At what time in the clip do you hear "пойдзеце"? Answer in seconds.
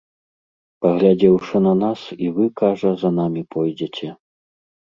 3.55-4.07